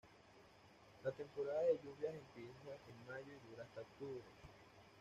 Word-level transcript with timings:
La 1.03 1.11
temporada 1.11 1.61
de 1.61 1.73
lluvias 1.83 2.11
empieza 2.15 2.73
en 2.89 3.05
mayo 3.07 3.33
y 3.37 3.51
dura 3.51 3.65
hasta 3.65 3.81
octubre. 3.81 4.23